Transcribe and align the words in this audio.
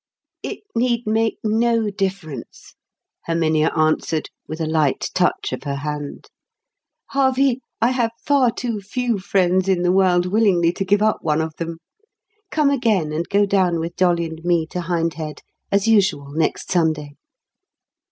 "It 0.41 0.61
need 0.73 1.05
make 1.05 1.37
no 1.43 1.91
difference," 1.91 2.73
Herminia 3.27 3.69
answered, 3.77 4.31
with 4.47 4.59
a 4.59 4.65
light 4.65 5.11
touch 5.13 5.53
of 5.53 5.61
her 5.61 5.75
hand. 5.75 6.31
"Harvey, 7.11 7.61
I 7.79 7.91
have 7.91 8.09
far 8.25 8.49
too 8.49 8.79
few 8.81 9.19
friends 9.19 9.69
in 9.69 9.83
the 9.83 9.91
world 9.91 10.25
willingly 10.25 10.71
to 10.73 10.83
give 10.85 11.03
up 11.03 11.19
one 11.21 11.39
of 11.39 11.55
them. 11.57 11.77
Come 12.49 12.71
again 12.71 13.11
and 13.13 13.29
go 13.29 13.45
down 13.45 13.79
with 13.79 13.95
Dolly 13.95 14.25
and 14.25 14.43
me 14.43 14.65
to 14.71 14.81
Hind 14.81 15.13
Head 15.13 15.41
as 15.71 15.87
usual 15.87 16.31
next 16.31 16.71
Sunday." 16.71 17.11